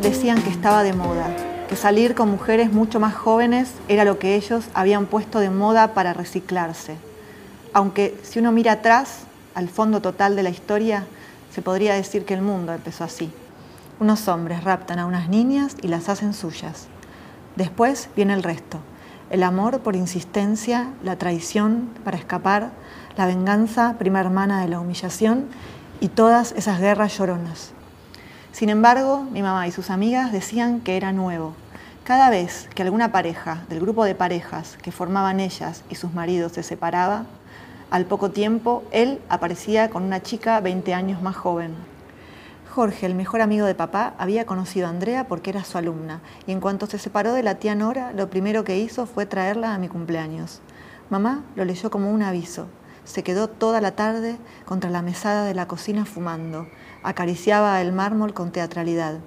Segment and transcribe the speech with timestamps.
[0.00, 1.26] decían que estaba de moda,
[1.68, 5.92] que salir con mujeres mucho más jóvenes era lo que ellos habían puesto de moda
[5.92, 6.96] para reciclarse.
[7.72, 9.24] Aunque si uno mira atrás,
[9.56, 11.04] al fondo total de la historia,
[11.52, 13.32] se podría decir que el mundo empezó así.
[13.98, 16.86] Unos hombres raptan a unas niñas y las hacen suyas.
[17.56, 18.78] Después viene el resto.
[19.30, 22.70] El amor por insistencia, la traición para escapar,
[23.16, 25.46] la venganza, prima hermana de la humillación
[25.98, 27.72] y todas esas guerras lloronas.
[28.52, 31.54] Sin embargo, mi mamá y sus amigas decían que era nuevo.
[32.04, 36.52] Cada vez que alguna pareja del grupo de parejas que formaban ellas y sus maridos
[36.52, 37.26] se separaba,
[37.90, 41.74] al poco tiempo él aparecía con una chica 20 años más joven.
[42.70, 46.52] Jorge, el mejor amigo de papá, había conocido a Andrea porque era su alumna y
[46.52, 49.78] en cuanto se separó de la tía Nora, lo primero que hizo fue traerla a
[49.78, 50.60] mi cumpleaños.
[51.08, 52.66] Mamá lo leyó como un aviso.
[53.04, 56.66] Se quedó toda la tarde contra la mesada de la cocina fumando.
[57.02, 59.20] Acariciaba el mármol con teatralidad.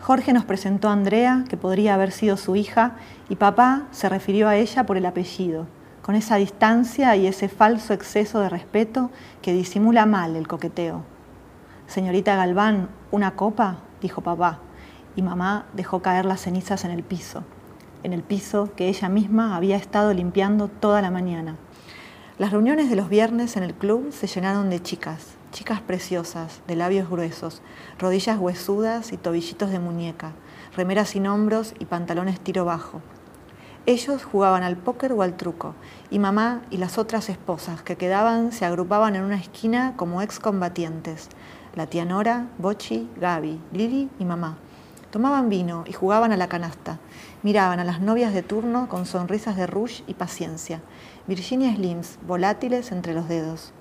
[0.00, 2.96] Jorge nos presentó a Andrea, que podría haber sido su hija,
[3.28, 5.66] y papá se refirió a ella por el apellido,
[6.00, 9.10] con esa distancia y ese falso exceso de respeto
[9.42, 11.04] que disimula mal el coqueteo.
[11.86, 13.80] Señorita Galván, ¿una copa?
[14.00, 14.60] dijo papá,
[15.16, 17.44] y mamá dejó caer las cenizas en el piso,
[18.02, 21.56] en el piso que ella misma había estado limpiando toda la mañana.
[22.38, 26.76] Las reuniones de los viernes en el club se llenaron de chicas, chicas preciosas, de
[26.76, 27.62] labios gruesos,
[27.98, 30.32] rodillas huesudas y tobillitos de muñeca,
[30.76, 33.00] remeras sin hombros y pantalones tiro bajo.
[33.86, 35.74] Ellos jugaban al póker o al truco,
[36.10, 41.28] y mamá y las otras esposas que quedaban se agrupaban en una esquina como excombatientes,
[41.74, 44.58] la tía Nora, Bochi, Gaby, Lili y mamá.
[45.10, 47.00] Tomaban vino y jugaban a la canasta.
[47.42, 50.82] Miraban a las novias de turno con sonrisas de rouge y paciencia.
[51.26, 53.72] Virginia Slims, volátiles entre los dedos.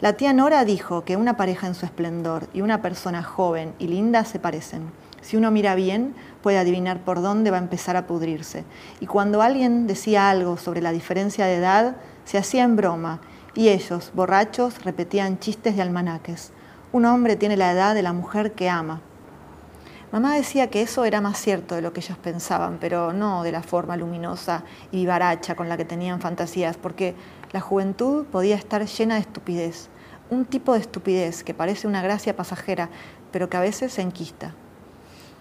[0.00, 3.86] La tía Nora dijo que una pareja en su esplendor y una persona joven y
[3.86, 4.90] linda se parecen.
[5.20, 8.64] Si uno mira bien, puede adivinar por dónde va a empezar a pudrirse.
[9.00, 13.20] Y cuando alguien decía algo sobre la diferencia de edad, se hacía en broma,
[13.54, 16.52] y ellos, borrachos, repetían chistes de almanaques.
[16.92, 19.02] Un hombre tiene la edad de la mujer que ama.
[20.12, 23.52] Mamá decía que eso era más cierto de lo que ellos pensaban, pero no de
[23.52, 27.14] la forma luminosa y vivaracha con la que tenían fantasías, porque
[27.52, 29.88] la juventud podía estar llena de estupidez,
[30.30, 32.88] un tipo de estupidez que parece una gracia pasajera,
[33.32, 34.54] pero que a veces se enquista.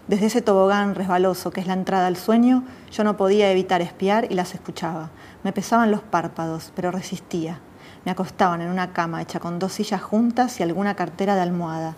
[0.07, 4.25] Desde ese tobogán resbaloso que es la entrada al sueño, yo no podía evitar espiar
[4.31, 5.11] y las escuchaba.
[5.43, 7.59] Me pesaban los párpados, pero resistía.
[8.05, 11.95] Me acostaban en una cama hecha con dos sillas juntas y alguna cartera de almohada.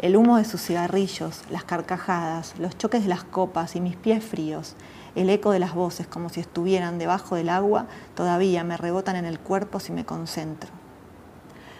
[0.00, 4.24] El humo de sus cigarrillos, las carcajadas, los choques de las copas y mis pies
[4.24, 4.74] fríos,
[5.14, 9.26] el eco de las voces como si estuvieran debajo del agua, todavía me rebotan en
[9.26, 10.83] el cuerpo si me concentro.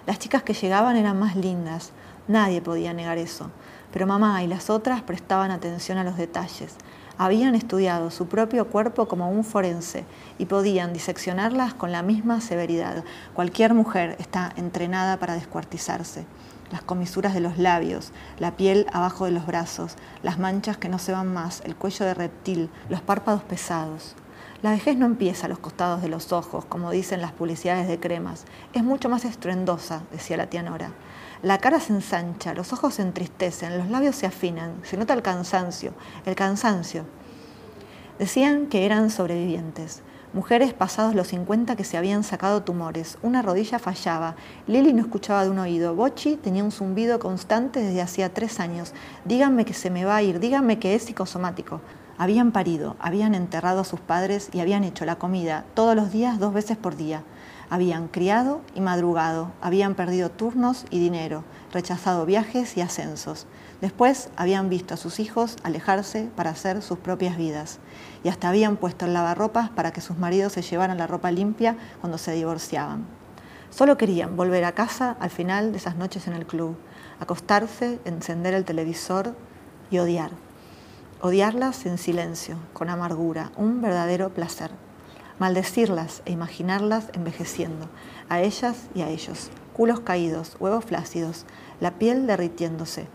[0.07, 1.93] Las chicas que llegaban eran más lindas,
[2.29, 3.51] nadie podía negar eso,
[3.93, 6.77] pero mamá y las otras prestaban atención a los detalles,
[7.17, 10.05] habían estudiado su propio cuerpo como un forense
[10.39, 13.05] y podían diseccionarlas con la misma severidad.
[13.35, 16.27] Cualquier mujer está entrenada para descuartizarse.
[16.71, 20.99] Las comisuras de los labios, la piel abajo de los brazos, las manchas que no
[20.99, 24.17] se van más, el cuello de reptil, los párpados pesados.
[24.65, 28.01] La vejez no empieza a los costados de los ojos, como dicen las publicidades de
[28.01, 28.47] cremas.
[28.73, 30.91] Es mucho más estruendosa, decía la tía Nora.
[31.43, 35.21] La cara se ensancha, los ojos se entristecen, los labios se afinan, se nota el
[35.21, 35.93] cansancio,
[36.25, 37.05] el cansancio.
[38.19, 40.01] Decían que eran sobrevivientes,
[40.33, 44.35] mujeres pasados los 50 que se habían sacado tumores, una rodilla fallaba,
[44.67, 48.95] Lili no escuchaba de un oído, Bochi tenía un zumbido constante desde hacía tres años,
[49.27, 51.83] díganme que se me va a ir, díganme que es psicosomático.
[52.17, 56.39] Habían parido, habían enterrado a sus padres y habían hecho la comida todos los días
[56.39, 57.25] dos veces por día.
[57.71, 61.43] Habían criado y madrugado, habían perdido turnos y dinero,
[61.73, 63.47] rechazado viajes y ascensos.
[63.81, 67.81] Después habían visto a sus hijos alejarse para hacer sus propias vidas
[68.23, 71.77] y hasta habían puesto el lavarropas para que sus maridos se llevaran la ropa limpia
[72.01, 73.05] cuando se divorciaban.
[73.71, 76.77] Solo querían volver a casa al final de esas noches en el club,
[77.19, 79.35] acostarse, encender el televisor
[79.91, 80.44] y odiar.
[81.21, 84.71] Odiarlas en silencio, con amargura, un verdadero placer
[85.39, 87.89] maldecirlas e imaginarlas envejeciendo,
[88.29, 91.45] a ellas y a ellos, culos caídos, huevos flácidos,
[91.81, 93.09] la piel derritiéndose,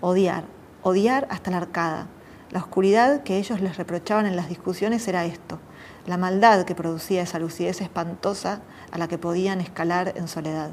[0.00, 0.44] odiar,
[0.82, 2.06] odiar hasta la arcada.
[2.50, 5.58] La oscuridad que ellos les reprochaban en las discusiones era esto,
[6.06, 8.60] la maldad que producía esa lucidez espantosa
[8.90, 10.72] a la que podían escalar en soledad.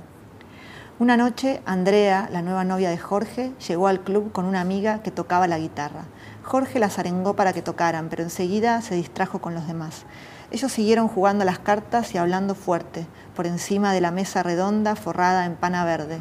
[1.00, 5.12] Una noche, Andrea, la nueva novia de Jorge, llegó al club con una amiga que
[5.12, 6.04] tocaba la guitarra.
[6.44, 10.04] Jorge las arengó para que tocaran, pero enseguida se distrajo con los demás.
[10.52, 14.98] Ellos siguieron jugando a las cartas y hablando fuerte, por encima de la mesa redonda
[14.98, 16.20] forrada en pana verde.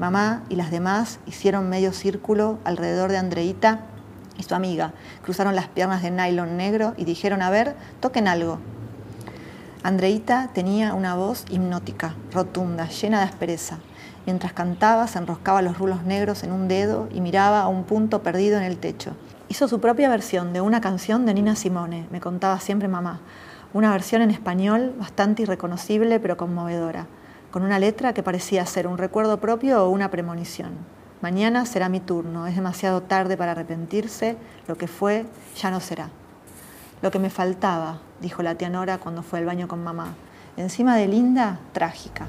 [0.00, 3.82] Mamá y las demás hicieron medio círculo alrededor de Andreita
[4.36, 8.58] y su amiga cruzaron las piernas de nylon negro y dijeron, a ver, toquen algo.
[9.84, 13.78] Andreita tenía una voz hipnótica, rotunda, llena de aspereza.
[14.26, 18.24] Mientras cantaba, se enroscaba los rulos negros en un dedo y miraba a un punto
[18.24, 19.12] perdido en el techo.
[19.48, 23.20] Hizo su propia versión de una canción de Nina Simone, me contaba siempre mamá.
[23.72, 27.06] Una versión en español bastante irreconocible pero conmovedora,
[27.52, 30.72] con una letra que parecía ser un recuerdo propio o una premonición.
[31.22, 34.36] Mañana será mi turno, es demasiado tarde para arrepentirse,
[34.66, 35.24] lo que fue
[35.56, 36.10] ya no será.
[37.00, 40.14] Lo que me faltaba, dijo la tía Nora cuando fue al baño con mamá.
[40.56, 42.26] Encima de linda, trágica.